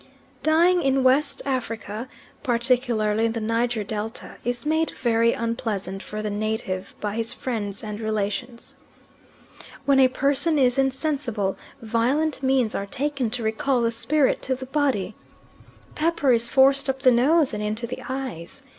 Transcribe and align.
Dying 0.41 0.81
in 0.81 1.03
West 1.03 1.43
Africa 1.45 2.09
particularly 2.41 3.25
in 3.25 3.33
the 3.33 3.39
Niger 3.39 3.83
Delta, 3.83 4.37
is 4.43 4.65
made 4.65 4.89
very 4.89 5.31
unpleasant 5.33 6.01
for 6.01 6.23
the 6.23 6.29
native 6.31 6.95
by 6.99 7.13
his 7.15 7.35
friends 7.35 7.83
and 7.83 7.99
relations. 7.99 8.77
When 9.85 9.99
a 9.99 10.07
person 10.07 10.57
is 10.57 10.79
insensible, 10.79 11.55
violent 11.83 12.41
means 12.41 12.73
are 12.73 12.87
taken 12.87 13.29
to 13.29 13.43
recall 13.43 13.81
the 13.83 13.91
spirit 13.91 14.41
to 14.41 14.55
the 14.55 14.65
body. 14.65 15.13
Pepper 15.93 16.31
is 16.31 16.49
forced 16.49 16.89
up 16.89 17.03
the 17.03 17.11
nose 17.11 17.53
and 17.53 17.61
into 17.61 17.85
the 17.85 18.01
eyes. 18.09 18.63